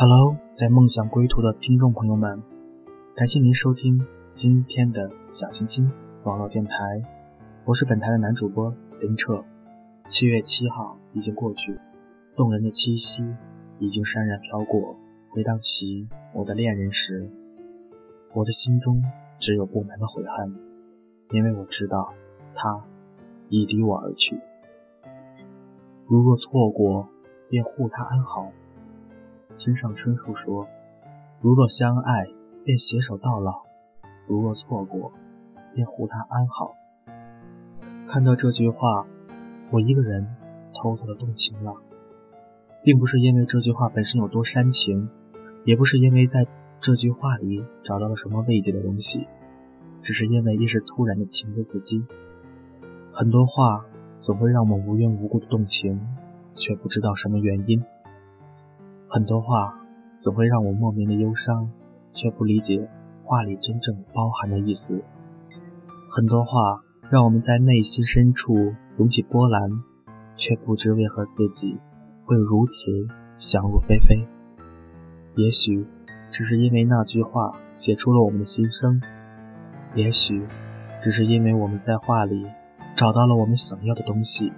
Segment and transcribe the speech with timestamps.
[0.00, 2.42] Hello，在梦想归途的听众朋友们，
[3.14, 4.00] 感谢您收听
[4.34, 5.92] 今天的小星星
[6.24, 7.02] 网络电台，
[7.66, 9.44] 我是本台的男主播林澈。
[10.08, 11.78] 七月七号已经过去，
[12.34, 13.22] 动人的七夕
[13.78, 14.96] 已经潸然飘过。
[15.28, 17.30] 回荡起我的恋人时，
[18.32, 19.02] 我的心中
[19.38, 20.54] 只有不满的悔恨，
[21.32, 22.14] 因为我知道
[22.54, 22.82] 他
[23.50, 24.40] 已离我而去。
[26.06, 27.06] 如若错过，
[27.50, 28.50] 便护他安好。
[29.62, 30.66] 村上春树说
[31.42, 32.26] ：“如若相爱，
[32.64, 33.52] 便携手到老；
[34.26, 35.12] 如若错过，
[35.74, 36.74] 便护他安好。”
[38.08, 39.06] 看到这句话，
[39.70, 40.26] 我一个人
[40.74, 41.74] 偷偷的动情了，
[42.82, 45.08] 并不是因为这句话本身有多煽情。
[45.66, 46.46] 也不是因为在
[46.80, 49.28] 这句话里找到了什么慰藉的东西，
[50.02, 52.02] 只是因为一时突然的情不自禁。
[53.12, 53.84] 很多话
[54.22, 56.00] 总会让我们无缘无故的动情，
[56.56, 57.78] 却不知道什么原因；
[59.12, 59.74] 很多话
[60.20, 61.68] 总会让我莫名的忧伤，
[62.14, 62.88] 却不理解
[63.24, 65.02] 话里真正包含的意思。
[66.12, 66.80] 很多话
[67.10, 69.68] 让我们在内心深处涌起波澜，
[70.36, 71.76] 却不知为何自己
[72.24, 72.72] 会如此
[73.36, 74.24] 想入非非。
[75.34, 75.84] 也许
[76.30, 79.02] 只是因为那句话写出了我们的心声，
[79.96, 80.46] 也许
[81.02, 82.46] 只是因为我们在话里
[82.96, 84.52] 找到了我们想要的东西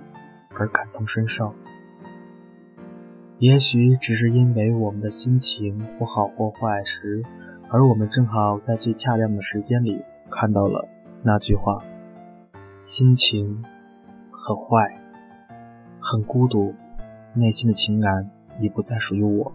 [0.50, 1.54] 而感同身受，
[3.42, 7.24] 也许只是因为我们的心情或好或坏时，
[7.70, 10.88] 而我们正好在最恰当的时间里看到了
[11.24, 11.82] 那句话。
[12.86, 13.60] 心情
[14.30, 14.96] 很坏，
[15.98, 16.72] 很孤独，
[17.34, 19.50] 内心的情感已不再属于我。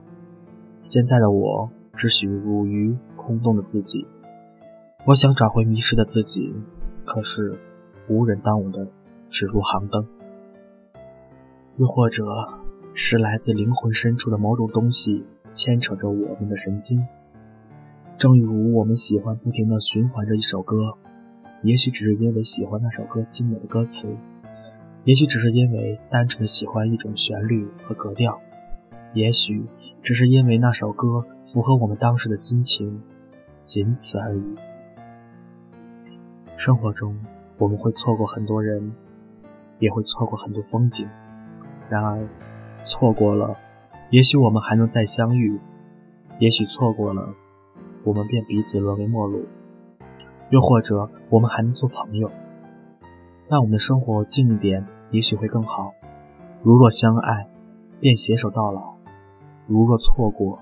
[0.84, 4.06] 现在的我只许入于空洞的自己，
[5.06, 6.54] 我想找回迷失的自己，
[7.06, 7.58] 可是
[8.10, 8.86] 无人当我的
[9.30, 10.06] 指路航灯。
[11.78, 12.26] 又或者
[13.00, 17.06] 是来自灵魂深处的某种东西牵扯着我们的神经，
[18.18, 20.96] 正如我们喜欢不停地循环着一首歌，
[21.62, 24.08] 也许只是因为喜欢那首歌精美的歌词，
[25.04, 28.42] 也许只是因为单纯的喜欢一种旋律和格调，
[29.14, 29.64] 也许。
[30.04, 33.02] 只是因为那首歌符合我们当时的心情，
[33.66, 34.56] 仅此而已。
[36.58, 37.16] 生活中，
[37.58, 38.94] 我们会错过很多人，
[39.80, 41.06] 也会错过很多风景。
[41.90, 42.26] 然而，
[42.88, 43.56] 错过了，
[44.10, 45.60] 也许我们还能再相遇；
[46.40, 47.36] 也许错过了，
[48.04, 49.42] 我们便彼此沦为陌路；
[50.50, 52.32] 又或者，我们还能做朋友。
[53.50, 55.94] 但我们的生活近一点，也许会更好。
[56.64, 57.48] 如若相爱，
[58.00, 58.96] 便携手到老。
[59.68, 60.60] 如若错过，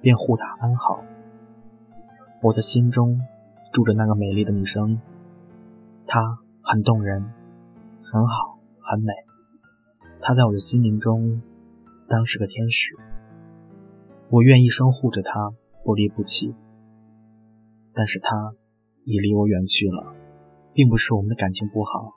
[0.00, 1.02] 便护她安好。
[2.42, 3.20] 我的心中
[3.72, 5.00] 住着那个美丽的女生，
[6.06, 7.22] 她很动人，
[8.02, 9.12] 很好，很美。
[10.20, 11.40] 她在我的心灵中
[12.08, 12.94] 当是个天使，
[14.30, 15.52] 我愿一生护着她，
[15.84, 16.54] 不离不弃。
[17.92, 18.54] 但是她
[19.04, 20.14] 已离我远去了，
[20.72, 22.12] 并不是我们的感情不好，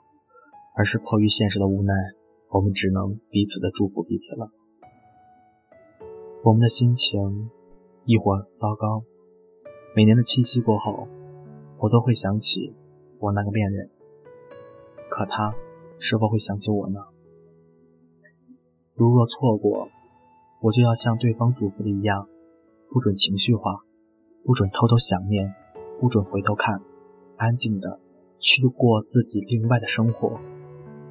[0.76, 1.92] 而是迫于现实的无奈，
[2.50, 4.50] 我们只能彼此的祝福彼此了。
[6.44, 7.50] 我们的心情
[8.04, 9.02] 一会糟糕。
[9.96, 11.08] 每年的七夕过后，
[11.78, 12.72] 我都会想起
[13.18, 13.90] 我那个恋人。
[15.10, 15.52] 可他
[15.98, 17.00] 是否会想起我呢？
[19.00, 19.88] 如若错过，
[20.60, 22.28] 我就要像对方嘱咐的一样，
[22.90, 23.80] 不准情绪化，
[24.44, 25.54] 不准偷偷想念，
[25.98, 26.82] 不准回头看，
[27.38, 27.98] 安静的
[28.38, 30.38] 去过自己另外的生活，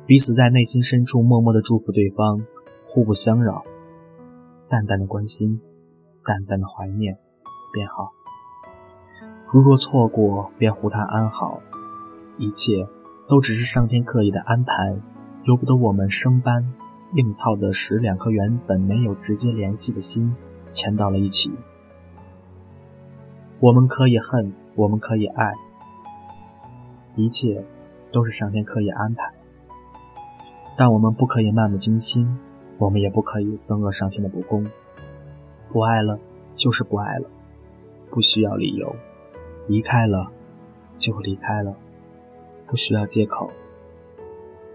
[0.06, 2.46] 彼此在内心深处默默的祝福对方，
[2.90, 3.64] 互不相扰。
[4.70, 5.60] 淡淡的关心，
[6.24, 7.18] 淡淡的怀念，
[7.74, 8.12] 便好。
[9.52, 11.60] 如若错过，便护他安好。
[12.38, 12.88] 一切
[13.28, 14.96] 都只是上天刻意的安排，
[15.46, 16.72] 由不得我们生搬
[17.14, 20.36] 硬套的使两颗原本没有直接联系的心
[20.72, 21.52] 牵到了一起。
[23.60, 25.54] 我们可以恨，我们可以爱，
[27.16, 27.64] 一切
[28.12, 29.34] 都是上天刻意安排，
[30.78, 32.38] 但我们不可以漫不经心。
[32.78, 34.66] 我们也不可以憎恶上天的不公。
[35.70, 36.18] 不爱了
[36.56, 37.28] 就是不爱了，
[38.10, 38.96] 不需要理由；
[39.68, 40.32] 离开了
[40.98, 41.76] 就离开了，
[42.68, 43.52] 不需要借口。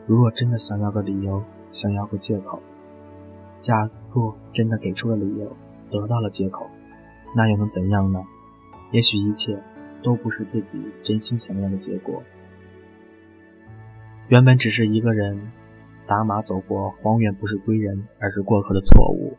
[0.07, 1.43] 如果真的想要个理由，
[1.75, 2.63] 想要个借口，
[3.61, 5.57] 假若真的给出了理由，
[5.91, 6.67] 得到了借口，
[7.37, 8.25] 那又能怎样呢？
[8.93, 9.63] 也许一切
[10.03, 12.23] 都不是自己真心想要的结果。
[14.29, 15.53] 原本只是一个人。
[16.07, 19.39] 打马走过荒原，不是归人，而是过客的错误。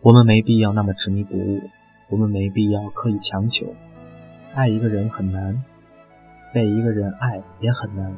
[0.00, 1.60] 我们没必要那么执迷不悟，
[2.10, 3.72] 我们没必要刻意强求。
[4.52, 5.62] 爱一个人很难，
[6.52, 8.12] 被一个人爱也很难。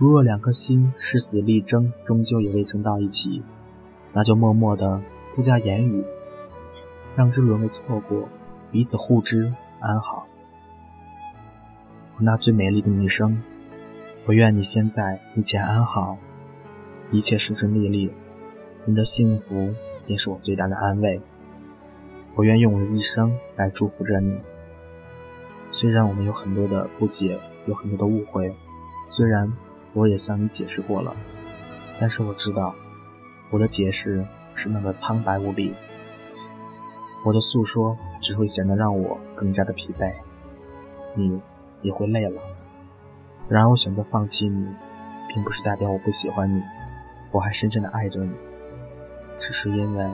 [0.00, 3.42] 如若两颗心誓死力争，终究也未曾到一起，
[4.14, 4.98] 那就默默的
[5.36, 6.02] 不加言语。
[7.14, 8.26] 让之沦为错过，
[8.72, 10.26] 彼此互知安好。
[12.16, 13.42] 我那最美丽的女生，
[14.24, 16.16] 我愿你现在一切安好，
[17.12, 18.10] 一切顺顺利利，
[18.86, 19.74] 你的幸福
[20.06, 21.20] 便是我最大的安慰。
[22.36, 24.38] 我愿用我的一生来祝福着你。
[25.72, 28.50] 虽然我们有很多的不解，有很多的误会，
[29.10, 29.52] 虽然
[29.92, 31.14] 我也向你解释过了，
[32.00, 32.74] 但是我知道，
[33.50, 35.74] 我的解释是那么苍白无力，
[37.24, 40.12] 我的诉说只会显得让我更加的疲惫，
[41.14, 41.40] 你
[41.82, 42.40] 也会累了。
[43.48, 44.66] 然而，我选择放弃你，
[45.34, 46.62] 并不是代表我不喜欢你，
[47.32, 48.32] 我还深深的爱着你，
[49.40, 50.10] 只是因为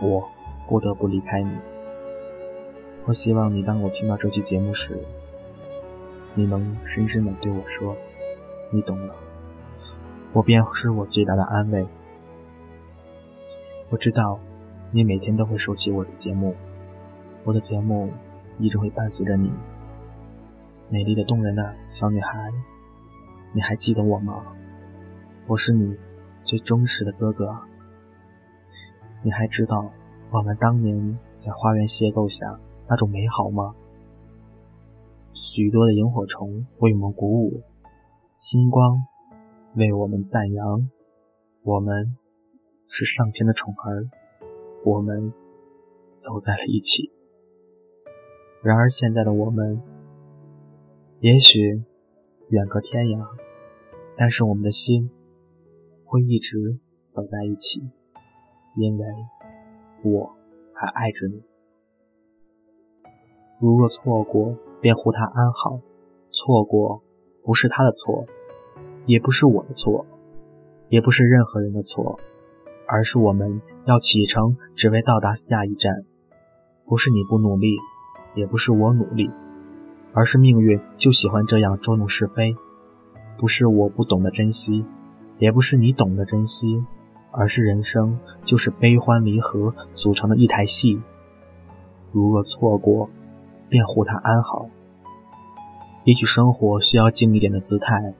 [0.00, 0.28] 我。
[0.68, 1.50] 不得不离开你。
[3.04, 4.96] 我希望你当我听到这期节目时，
[6.34, 7.94] 你能深深的对我说
[8.72, 9.14] ：“你懂了。”
[10.34, 11.86] 我便是我最大的安慰。
[13.90, 14.40] 我知道
[14.90, 16.54] 你每天都会收起我的节目，
[17.44, 18.10] 我的节目
[18.58, 19.52] 一直会伴随着你。
[20.88, 22.50] 美丽的动人的小女孩，
[23.52, 24.42] 你还记得我吗？
[25.46, 25.96] 我是你
[26.44, 27.54] 最忠实的哥哥。
[29.22, 29.90] 你还知道？
[30.30, 32.58] 我们当年在花园邂逅下
[32.88, 33.74] 那种美好吗？
[35.34, 37.60] 许多的萤火虫为我们鼓舞，
[38.42, 39.06] 星光
[39.76, 40.90] 为我们赞扬。
[41.62, 42.16] 我们
[42.88, 44.10] 是上天的宠儿，
[44.84, 45.32] 我们
[46.18, 47.12] 走在了一起。
[48.60, 49.80] 然而现在的我们，
[51.20, 51.84] 也许
[52.48, 53.24] 远隔天涯，
[54.16, 55.08] 但是我们的心
[56.04, 56.80] 会一直
[57.10, 57.80] 走在一起，
[58.76, 59.06] 因为。
[60.02, 60.34] 我
[60.74, 61.44] 还爱着你。
[63.60, 65.80] 如若错过，便护他安好。
[66.32, 67.04] 错过
[67.44, 68.26] 不是他的错，
[69.06, 70.06] 也不是我的错，
[70.88, 72.18] 也不是任何人的错，
[72.86, 76.04] 而是我们要启程，只为到达下一站。
[76.86, 77.76] 不是你不努力，
[78.34, 79.30] 也不是我努力，
[80.12, 82.54] 而是命运就喜欢这样捉弄是非。
[83.38, 84.84] 不是我不懂得珍惜，
[85.38, 86.84] 也不是你懂得珍惜。
[87.34, 91.00] 而是人生就是悲欢离合组成的一台戏，
[92.12, 93.08] 如若错过，
[93.70, 94.68] 便护他安好。
[96.04, 98.12] 也许生活需要静一点的姿态，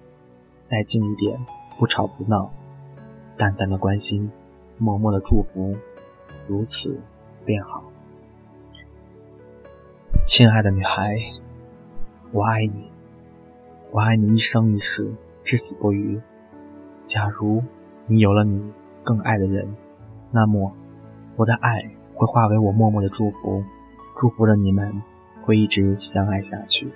[0.67, 1.39] 再静一点，
[1.79, 2.51] 不吵不闹，
[3.37, 4.31] 淡淡的关心，
[4.79, 5.75] 默默的祝福，
[6.47, 7.01] 如此
[7.45, 7.83] 便好。
[10.27, 11.17] 亲爱的女孩，
[12.31, 12.91] 我爱你，
[13.91, 15.13] 我爱你一生一世，
[15.45, 16.21] 至死不渝。
[17.07, 17.63] 假如
[18.07, 18.73] 你有了你。
[19.05, 19.67] 更爱的人，
[20.31, 20.73] 那么
[21.35, 23.65] 我的爱会化为我默默的祝福，
[24.17, 25.03] 祝福着你们
[25.43, 26.89] 会一直相爱下去。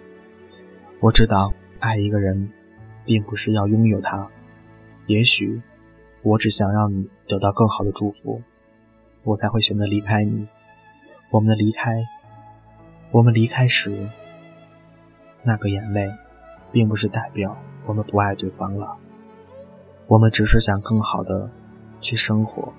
[1.00, 2.50] 我知道爱一个人，
[3.04, 4.28] 并不是要拥有他，
[5.06, 5.60] 也许
[6.22, 8.42] 我只想让你得到更好的祝福，
[9.22, 10.48] 我才会选择离开你。
[11.30, 12.02] 我们的离开，
[13.10, 14.08] 我们离开时
[15.42, 16.10] 那个眼泪，
[16.72, 17.56] 并不是代表
[17.86, 18.96] 我们不爱对方了，
[20.06, 21.50] 我们只是想更好的。
[22.02, 22.72] 去生活，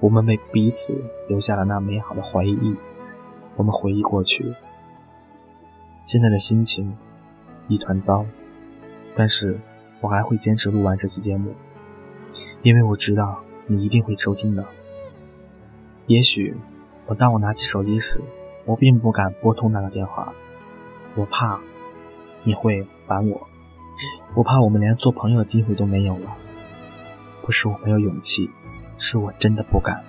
[0.00, 0.94] 我们为彼此
[1.28, 2.74] 留下了那美好的回忆。
[3.56, 4.54] 我们回忆过去，
[6.06, 6.96] 现在的心情
[7.68, 8.24] 一团糟，
[9.16, 9.58] 但是
[10.00, 11.54] 我还会坚持录完这期节目，
[12.62, 14.64] 因为我知道你一定会收听的。
[16.06, 16.56] 也许，
[17.06, 18.20] 我当我拿起手机时，
[18.64, 20.32] 我并不敢拨通那个电话，
[21.14, 21.60] 我怕
[22.44, 23.46] 你会烦我，
[24.34, 26.36] 我怕我们连做朋友的机会都没有了。
[27.42, 28.50] 不是我没有勇气。
[29.04, 30.00] 是我真的不敢，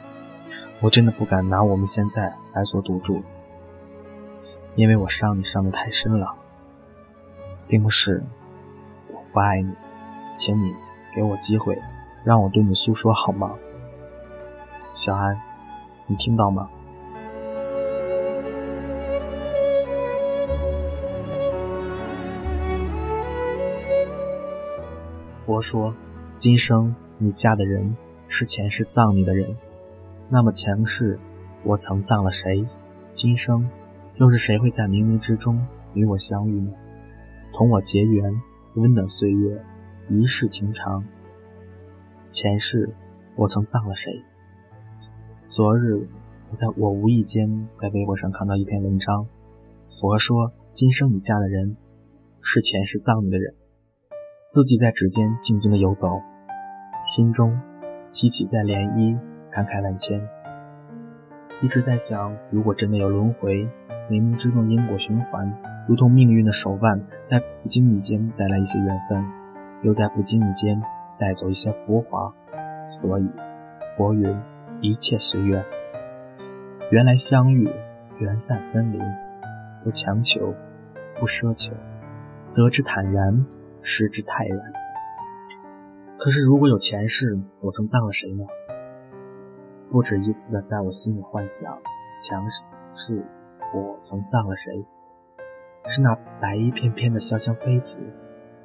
[0.79, 3.23] 我真的不敢拿我们现在来做赌注，
[4.75, 6.35] 因为我伤你伤的太深了，
[7.73, 8.21] 并不是
[9.11, 9.73] 我不爱你，
[10.37, 10.71] 请你
[11.15, 11.75] 给我机会，
[12.23, 13.55] 让我对你诉说好吗？
[14.93, 15.35] 小安，
[16.05, 16.69] 你听到吗？
[25.47, 25.91] 佛说，
[26.37, 27.97] 今生你嫁的人。
[28.27, 29.57] 是前世葬你的人，
[30.29, 31.19] 那么前世
[31.63, 32.67] 我曾葬了谁？
[33.15, 33.67] 今生
[34.17, 35.65] 又是谁会在冥冥之中
[35.95, 36.71] 与我相遇呢？
[37.53, 38.41] 同我结缘，
[38.73, 39.63] 温暖岁月，
[40.09, 41.03] 一世情长。
[42.31, 42.89] 前世
[43.35, 44.23] 我曾葬了谁？
[45.49, 46.07] 昨日
[46.49, 49.27] 我在我无意间在微博上看到一篇文章，
[50.01, 51.77] 佛说今生你嫁的人
[52.41, 53.53] 是前世葬你的人。
[54.49, 56.07] 字迹在指尖静静的游走，
[57.05, 57.55] 心中。
[58.11, 59.17] 激起在涟漪，
[59.51, 60.21] 感慨万千。
[61.63, 63.67] 一直在想，如果真的有轮回，
[64.07, 65.51] 冥冥之中因果循环，
[65.87, 66.99] 如同命运的手腕，
[67.29, 69.23] 在不经意间带来一些缘分，
[69.81, 70.81] 又在不经意间
[71.19, 72.33] 带走一些浮华。
[72.89, 73.29] 所以，
[73.97, 74.39] 佛云
[74.81, 75.63] 一切随缘。
[76.91, 77.69] 原来相遇，
[78.19, 78.99] 缘散分离，
[79.83, 80.53] 不强求，
[81.19, 81.73] 不奢求，
[82.53, 83.45] 得之坦然，
[83.81, 84.59] 失之泰然。
[86.17, 88.45] 可是如果有前世，我曾葬了谁呢？
[89.91, 91.77] 不止一次的在我心里幻想，
[92.21, 92.45] 强
[92.95, 93.21] 是
[93.73, 94.85] 我曾葬了谁？
[95.89, 97.97] 是那白衣翩翩的潇湘妃子，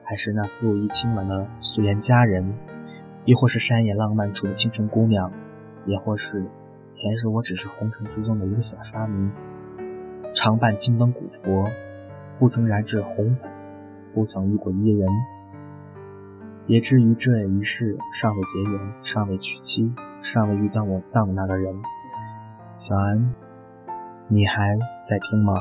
[0.04, 2.54] 还是那素衣轻婉的素颜佳人，
[3.24, 5.30] 亦或是山野浪漫处的清晨姑娘，
[5.84, 6.46] 也或是
[6.94, 9.30] 前世我只是红尘之中的一个小沙弥，
[10.34, 11.68] 常伴青灯古佛，
[12.38, 13.50] 不曾燃至红粉，
[14.14, 15.08] 不曾遇过伊人，
[16.66, 21.74] 也至于这一世尚未结缘，尚未娶妻，尚未遇到我葬的那个人。
[22.78, 23.34] 小安，
[24.28, 25.54] 你还在听吗？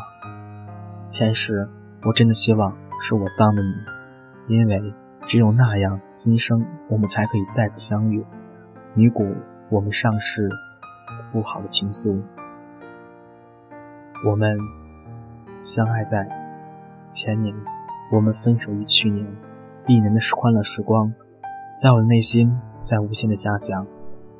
[1.09, 1.67] 前世，
[2.03, 4.93] 我真的希望是我当的你，因为
[5.25, 8.25] 只有那样，今生我们才可以再次相遇，
[8.93, 9.25] 弥补
[9.69, 10.49] 我们上世
[11.31, 12.21] 不好的情愫。
[14.25, 14.57] 我们
[15.63, 16.27] 相爱在
[17.09, 17.55] 前年，
[18.11, 19.25] 我们分手于去年，
[19.87, 21.13] 一年的欢乐时光，
[21.81, 23.87] 在我的内心在无限的遐想，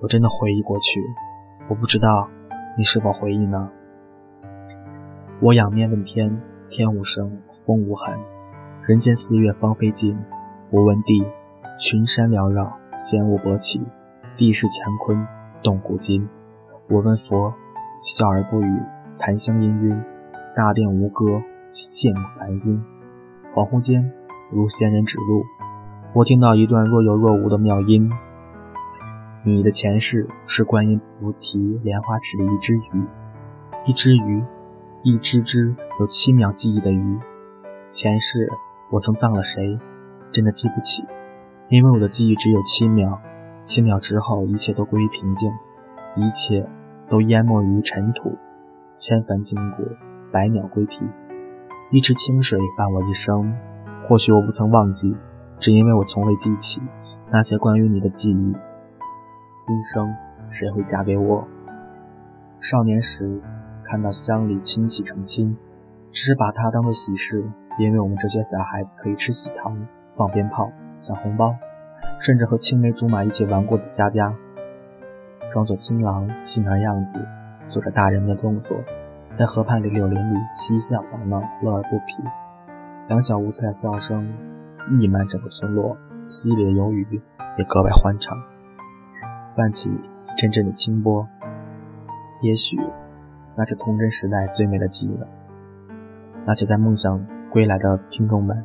[0.02, 1.02] 我真的回忆过去，
[1.70, 2.28] 我不知道
[2.78, 3.70] 你是否回忆呢？
[5.40, 6.38] 我仰面问天。
[6.70, 7.32] 天无声，
[7.66, 8.20] 风无痕，
[8.86, 10.18] 人间四月芳菲尽。
[10.70, 11.24] 我问地，
[11.80, 13.82] 群山缭绕，仙雾勃起，
[14.36, 15.28] 地势乾坤，
[15.64, 16.28] 动古今。
[16.90, 17.54] 我问佛，
[18.18, 18.82] 笑而不语，
[19.18, 19.98] 檀香氤氲，
[20.56, 21.42] 大殿无歌，
[21.74, 22.84] 羡慕梵音。
[23.56, 24.12] 恍惚间，
[24.52, 25.44] 如仙人指路，
[26.14, 28.12] 我听到一段若有若无的妙音。
[29.44, 33.04] 你的前世是观音菩提莲花池的一只鱼，
[33.86, 34.44] 一只鱼。
[35.08, 37.18] 一只只有七秒记忆的鱼，
[37.92, 38.52] 前世
[38.92, 39.80] 我曾葬了谁？
[40.34, 41.02] 真的记不起，
[41.70, 43.18] 因为我的记忆只有七秒，
[43.66, 45.50] 七秒之后一切都归于平静，
[46.18, 46.70] 一切
[47.08, 48.38] 都淹没于尘土，
[49.00, 49.86] 千帆经过，
[50.30, 51.00] 百鸟归啼，
[51.90, 53.56] 一池清水伴我一生。
[54.10, 55.16] 或许我不曾忘记，
[55.62, 56.82] 只因为我从未记起
[57.32, 58.54] 那些关于你的记忆。
[59.66, 60.14] 今生
[60.52, 61.48] 谁会嫁给我？
[62.60, 63.42] 少年时。
[63.90, 65.56] 看到乡里亲戚成亲，
[66.12, 67.42] 只是把它当做喜事，
[67.80, 69.78] 因为我们这些小孩子可以吃喜糖、
[70.18, 71.56] 放鞭炮、抢红包，
[72.26, 74.34] 甚至和青梅竹马一起玩过的佳佳，
[75.54, 77.14] 装作新郎新娘样子，
[77.70, 78.78] 做着大人的动作，
[79.38, 82.24] 在河畔的柳林里嬉笑打闹，乐而不疲。
[83.08, 84.28] 两小无猜的笑声
[85.00, 85.96] 溢满整个村落，
[86.30, 87.22] 溪里的游鱼
[87.58, 88.38] 也格外欢畅，
[89.56, 89.90] 泛起
[90.38, 91.26] 阵阵的清波。
[92.42, 92.78] 也许。
[93.58, 95.28] 那是童真时代最美的记忆了。
[96.46, 98.64] 那些在梦想归来的听众们，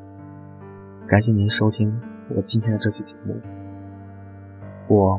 [1.08, 1.98] 感谢您收听
[2.36, 3.34] 我今天的这期节目。
[4.88, 5.18] 我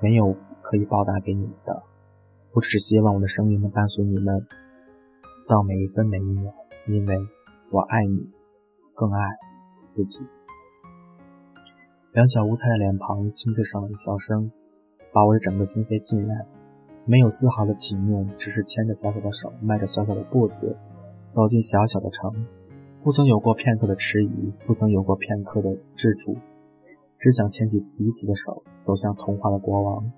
[0.00, 1.82] 没有可以报答给你们的，
[2.52, 4.46] 我只是希望我的声音能伴随你们
[5.48, 6.54] 到每一分每一秒，
[6.86, 7.16] 因为
[7.70, 8.30] 我爱你，
[8.94, 9.30] 更爱
[9.90, 10.20] 自己。
[12.12, 14.52] 两小无猜的脸庞，清脆爽朗的笑声，
[15.12, 16.46] 把我的整个心扉浸染。
[17.04, 20.76] 没有丝毫的情念，只是牵着小小的手，迈着小小的步子，
[21.34, 22.46] 走进小小的城。
[23.02, 26.36] 不曾有过片刻的迟疑，不曾有过片刻的执着，
[27.18, 30.12] 只想牵起彼此的手，走向童话的国王。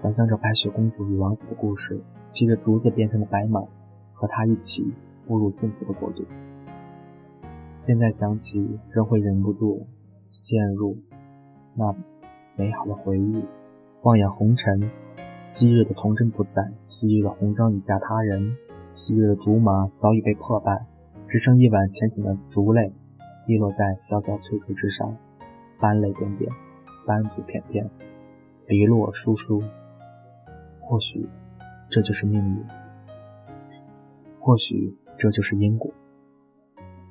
[0.00, 2.00] 想象着白雪公主与王子的故事，
[2.32, 3.60] 骑着竹子变成的白马，
[4.12, 4.84] 和他一起
[5.26, 6.24] 步入幸福的国度。
[7.80, 9.84] 现在想起，仍会忍不住
[10.30, 10.96] 陷入
[11.74, 11.92] 那
[12.54, 13.44] 美好的回忆，
[14.02, 14.88] 望眼红尘。
[15.48, 18.56] 昔日的童真不在，昔日的红妆已嫁他人，
[18.96, 20.84] 昔日的竹马早已被破败，
[21.28, 22.92] 只剩一碗浅浅的竹泪
[23.46, 25.16] 滴落在小小翠竹之上，
[25.80, 26.50] 斑泪点点，
[27.06, 27.88] 斑竹片片，
[28.66, 29.62] 篱落疏疏。
[30.80, 31.28] 或许
[31.90, 32.64] 这就是命运，
[34.40, 35.88] 或许这就是因果。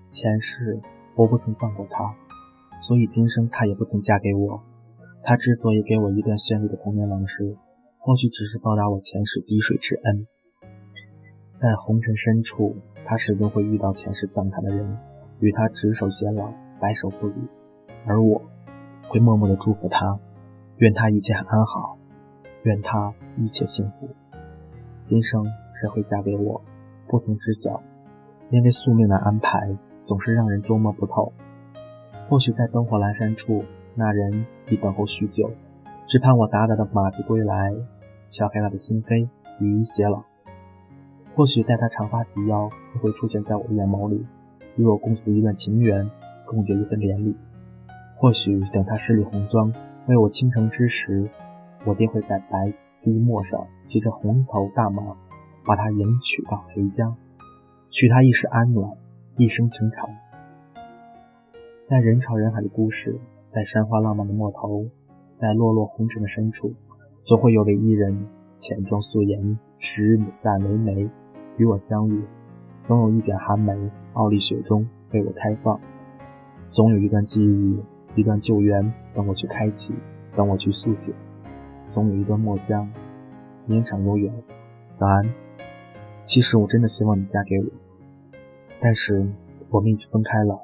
[0.09, 0.81] 前世
[1.15, 2.13] 我不曾放过他，
[2.81, 4.61] 所以今生他也不曾嫁给我。
[5.23, 7.55] 他之所以给我一段绚丽的童年往事。
[8.05, 10.27] 或许只是报答我前世滴水之恩，
[11.53, 14.95] 在红尘深处，他始终会遇到前世葬他的人，
[15.39, 17.33] 与他执手偕老，白首不离。
[18.05, 18.39] 而我，
[19.09, 20.19] 会默默的祝福他，
[20.77, 21.97] 愿他一切安好，
[22.61, 24.07] 愿他一切幸福。
[25.01, 25.43] 今生
[25.81, 26.61] 谁会嫁给我，
[27.07, 27.81] 不曾知晓，
[28.51, 31.33] 因为宿命的安排总是让人捉摸不透。
[32.29, 35.49] 或许在灯火阑珊处，那人已等候许久，
[36.07, 37.73] 只盼我达达的马蹄归来。
[38.31, 39.27] 敲开他的心扉，
[39.59, 40.23] 予以偕老。
[41.35, 44.25] 或许待他长发及腰，自会出现在我的眼眸里，
[44.77, 46.09] 与我共诉一段情缘，
[46.45, 47.35] 共结一份连理。
[48.17, 49.73] 或许等他十里红妆，
[50.07, 51.29] 为我倾城之时，
[51.85, 55.15] 我定会在白堤陌上骑着红头大马，
[55.65, 57.13] 把他迎娶到裴家，
[57.89, 58.89] 许他一世安暖，
[59.35, 60.09] 一生情长。
[61.89, 64.85] 在人潮人海的故事，在山花浪漫的陌头，
[65.33, 66.73] 在落落红尘的深处，
[67.25, 68.15] 总会有位伊人，
[68.55, 71.09] 浅妆素颜，十米散眉眉，
[71.57, 72.23] 与我相遇。
[72.83, 73.73] 总有一卷寒梅，
[74.13, 75.79] 傲立雪中，为我开放。
[76.69, 77.81] 总有一段记忆，
[78.13, 79.91] 一段旧缘，等我去开启，
[80.35, 81.11] 等我去速写。
[81.89, 82.87] 总有一段墨香，
[83.65, 84.31] 绵长悠远。
[84.99, 85.27] 早安。
[86.25, 87.65] 其实我真的希望你嫁给我，
[88.79, 89.27] 但是
[89.71, 90.59] 我们已经分开了。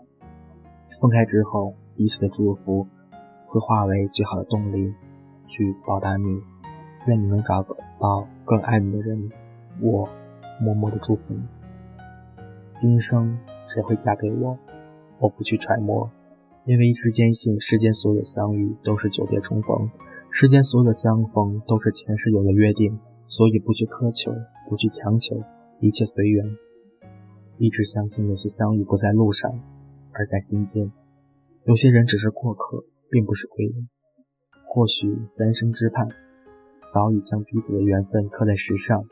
[1.02, 2.86] 分开之后，彼此的祝福
[3.48, 4.94] 会化为最好的动力，
[5.48, 6.40] 去报答你。
[7.08, 9.30] 愿你能找到更爱你的人。
[9.80, 10.08] 我
[10.60, 11.42] 默默的祝福你。
[12.80, 13.38] 今生
[13.74, 14.58] 谁会嫁给我？
[15.20, 16.10] 我不去揣摩，
[16.66, 19.90] 因为一直坚信世间所有相遇都是久别重逢，
[20.32, 24.32] 世间所有的相逢都是前世有了约定，所以不去苛求，
[24.68, 25.36] 不去强求，
[25.80, 26.46] 一切随缘。
[27.58, 29.52] 一直相信有些相遇不在路上，
[30.12, 30.92] 而在心间。
[31.66, 33.88] 有些人只是过客，并不是归人。
[34.66, 36.08] 或许三生之盼，
[36.94, 39.06] 早已将彼此的缘分刻在石上。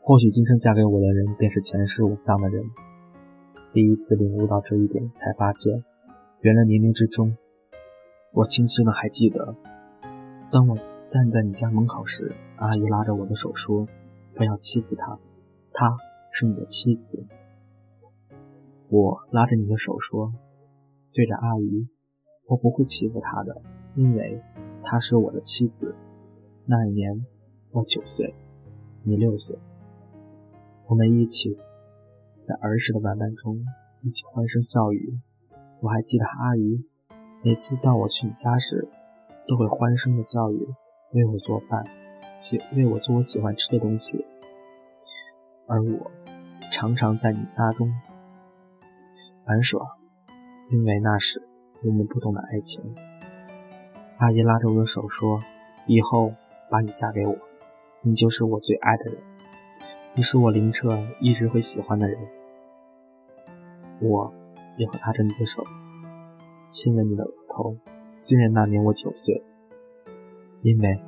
[0.00, 2.64] 或许今生嫁给我的人，便是前世我葬的人。
[3.72, 5.84] 第一次领悟到这一点，才发现，
[6.40, 7.36] 原来冥冥之中，
[8.32, 9.54] 我清晰的还记得，
[10.50, 13.86] 当我站在你家门口时，阿姨拉着我的手说
[14.34, 15.18] ：“不要欺负她，
[15.72, 15.96] 她
[16.32, 17.24] 是你的妻子。”
[18.90, 20.32] 我拉着你的手说
[21.14, 21.88] ：“对着阿姨，
[22.48, 23.62] 我不会欺负她的，
[23.94, 24.42] 因为
[24.82, 25.94] 她是我的妻子。”
[26.64, 27.26] 那一年，
[27.72, 28.32] 我九岁，
[29.02, 29.58] 你六岁，
[30.86, 31.58] 我们一起。
[32.46, 33.56] 在儿时的玩伴中，
[34.02, 35.18] 一起欢声笑语。
[35.80, 36.84] 我还记得阿姨
[37.42, 38.88] 每次到我去你家时，
[39.48, 40.68] 都会欢声的笑语，
[41.14, 41.84] 为我做饭，
[42.76, 44.24] 为我做我喜欢吃的东西。
[45.66, 46.10] 而我
[46.72, 47.92] 常常在你家中
[49.46, 49.80] 玩耍，
[50.70, 51.42] 因为那时
[51.84, 52.80] 我们不懂得爱情。
[54.18, 55.42] 阿姨拉着我的手说
[55.86, 56.32] ：“以后
[56.72, 57.36] 把你嫁给我，
[58.00, 59.18] 你就是我最爱的人。”
[60.16, 62.18] 你是我灵澈一直会喜欢的人，
[64.00, 64.32] 我
[64.78, 65.64] 也会拉着你的手，
[66.70, 67.76] 亲吻你的额头。
[68.16, 69.42] 虽然那年我九岁，
[70.62, 70.98] 因为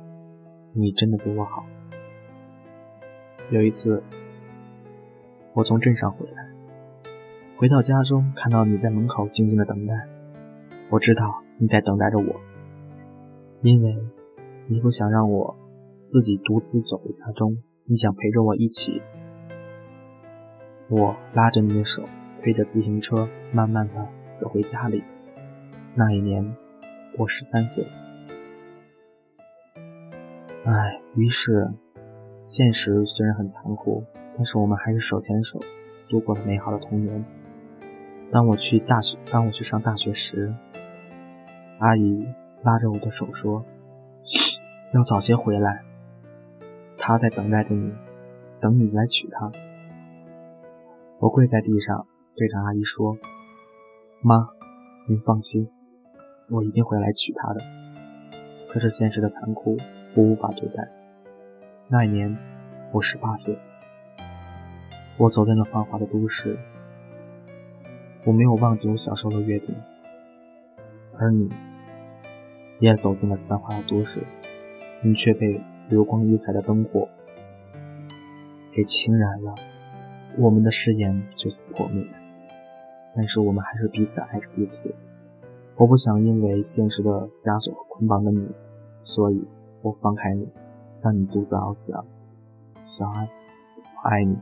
[0.73, 1.65] 你真的比我好。
[3.51, 4.01] 有一次，
[5.53, 6.47] 我从镇上回来，
[7.57, 9.93] 回到家中，看到你在门口静静的等待，
[10.89, 12.41] 我知道你在等待着我，
[13.61, 13.95] 因为
[14.67, 15.55] 你不想让我
[16.09, 17.55] 自己独自走回家中。
[17.85, 18.99] 你想陪着我一起？
[20.89, 22.01] 我拉着你的手，
[22.41, 24.07] 推着自行车，慢慢的
[24.39, 25.03] 走回家里。
[25.93, 26.55] 那一年，
[27.15, 27.85] 我十三岁。
[30.63, 31.71] 唉，于是，
[32.47, 34.03] 现实虽然很残酷，
[34.35, 35.59] 但是我们还是手牵手
[36.09, 37.23] 度过了美好的童年。
[38.31, 40.51] 当我去大学，当我去上大学时，
[41.77, 42.25] 阿姨
[42.63, 43.63] 拉着我的手说
[44.93, 45.83] ：“要早些回来。”
[46.97, 47.93] 他在等待着你，
[48.59, 49.51] 等你来娶她。
[51.19, 53.17] 我跪在地上，对着阿姨说
[54.23, 54.49] ：“妈，
[55.07, 55.69] 您放心，
[56.49, 57.61] 我一定会来娶她的。”
[58.71, 59.77] 可是现实的残酷，
[60.15, 60.87] 我无法对待。
[61.87, 62.35] 那一年，
[62.91, 63.57] 我十八岁，
[65.17, 66.57] 我走进了繁华的都市。
[68.25, 69.75] 我没有忘记我小时候的约定，
[71.19, 71.49] 而你，
[72.79, 74.23] 也走进了繁华的都市，
[75.05, 75.61] 你却被。
[75.87, 77.07] 流光溢彩的灯火
[78.73, 79.53] 给侵染了，
[80.35, 82.03] 我们的誓言就此破灭。
[83.15, 84.95] 但是我们还是彼此爱着彼此。
[85.75, 88.47] 我不想因为现实的枷锁捆绑着你，
[89.03, 89.45] 所以
[89.83, 90.49] 我放开你，
[91.03, 92.03] 让你独自翱翔。
[92.97, 94.35] 小安，我爱你。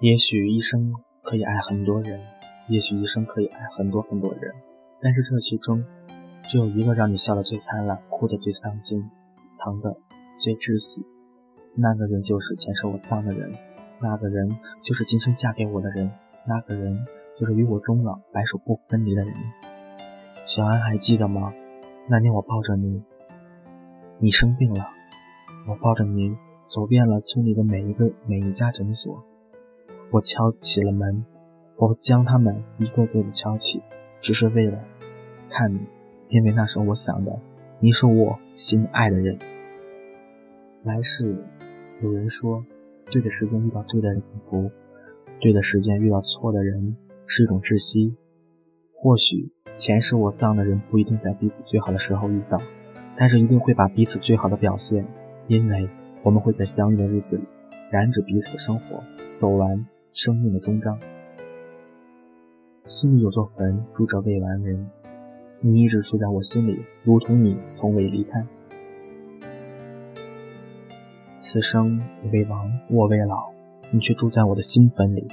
[0.00, 2.18] 也许一生可以爱很多人，
[2.66, 4.52] 也许一生可以爱很多很多人，
[5.00, 5.84] 但是这其中，
[6.52, 9.02] 只有一个让你笑得最灿烂，哭得最伤心。
[9.58, 9.96] 疼的
[10.38, 11.02] 最窒息，
[11.74, 13.50] 那个人就是前世我葬的人，
[14.02, 14.50] 那个人
[14.82, 16.10] 就是今生嫁给我的人，
[16.46, 17.06] 那个人
[17.40, 19.34] 就是与我终老、白首不分离的人。
[20.46, 21.54] 小安还记得吗？
[22.06, 23.02] 那年我抱着你，
[24.18, 24.86] 你生病了，
[25.66, 26.36] 我抱着你
[26.68, 29.24] 走遍了村里的每一个每一家诊所，
[30.10, 31.24] 我敲起了门，
[31.78, 33.80] 我将他们一个个的敲起，
[34.20, 34.78] 只是为了
[35.48, 35.78] 看你，
[36.32, 37.38] 因为那时候我想的，
[37.78, 39.38] 你是我心爱的人。
[40.82, 41.36] 来世，
[42.02, 42.64] 有人说，
[43.10, 44.70] 对的时间遇到对的人幸福，
[45.40, 48.16] 对的时间遇到错的人是一种窒息。
[48.94, 52.58] 或许前世我葬的人不一定在彼此最好的时候遇到，
[53.18, 55.06] 但是一定会把彼此最好的表现
[55.48, 55.86] 因为
[56.22, 57.44] 我们会在相遇的日子里
[57.90, 59.04] 燃着彼此的生活，
[59.36, 60.98] 走完生命的终章。
[62.86, 64.88] 心里有座坟，住着未完人，
[65.64, 68.44] 你一直住在我心里，如同你从未离开。
[71.36, 73.52] 此生你为王，我为老，
[73.92, 75.28] 你却住在我的心坟里。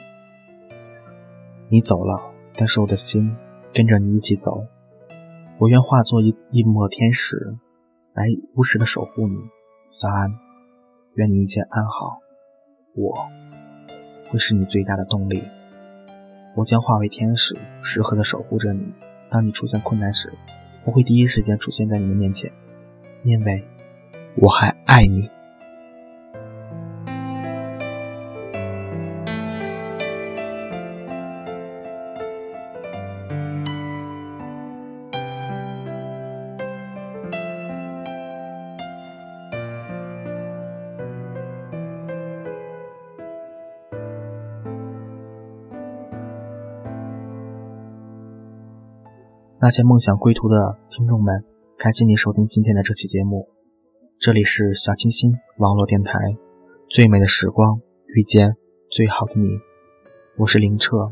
[1.70, 3.36] 你走了，但是我的心
[3.74, 4.68] 跟着你一起走。
[5.58, 7.56] 我愿化作一一抹天使，
[8.13, 9.36] 来无时的守护你。
[9.89, 10.30] 小安，
[11.15, 12.20] 愿你一切安好。
[12.96, 13.15] 我
[14.30, 15.42] 会是你最大的动力。
[16.56, 18.94] 我将化为天使，时刻的守护着你。
[19.30, 20.32] 当你出现困难时，
[20.86, 22.52] 我会第一时间出现在你的面前，
[23.24, 23.63] 因为
[24.36, 25.30] 我还爱你。
[49.62, 51.43] 那些梦想归途的听众们，
[51.78, 53.50] 感谢您收听今天的这期节目。
[54.17, 56.13] 这里是小清新网络电台，
[56.88, 57.82] 最美的时光
[58.15, 58.56] 遇见
[58.89, 59.50] 最好的你，
[60.38, 61.12] 我是林澈。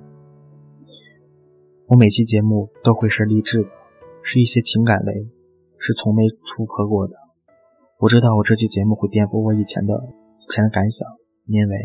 [1.87, 3.69] 我每期节目都会是励志的，
[4.23, 5.11] 是一些情感类，
[5.77, 7.15] 是从没触碰过的。
[7.99, 9.93] 我知道我这期节目会颠覆我以前的
[10.39, 11.05] 以前的感想，
[11.47, 11.75] 因为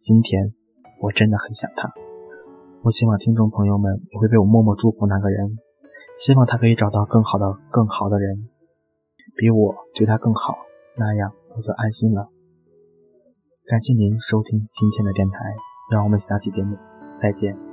[0.00, 0.52] 今天
[1.00, 1.88] 我真的很想他。
[2.82, 5.56] 我希望听众朋友们也会被我默默祝福那个人。
[6.18, 8.48] 希望他可以找到更好的、更好的人，
[9.36, 10.58] 比我对他更好，
[10.96, 12.28] 那样我就安心了。
[13.66, 15.38] 感谢您收听今天的电台，
[15.92, 16.76] 让我们下期节目
[17.20, 17.67] 再见。